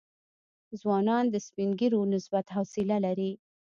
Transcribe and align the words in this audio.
ځوانان 0.81 1.25
د 1.29 1.35
سپین 1.47 1.69
ږیرو 1.79 2.01
نسبت 2.13 2.45
حوصله 2.55 2.97
لري. 3.05 3.31